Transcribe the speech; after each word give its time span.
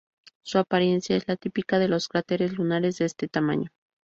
Su 0.41 0.57
apariencia 0.57 1.15
es 1.15 1.27
la 1.27 1.35
típica 1.37 1.77
de 1.77 1.87
los 1.87 2.07
cráteres 2.07 2.53
lunares 2.53 2.97
de 2.97 3.05
este 3.05 3.27
tamaño. 3.27 3.69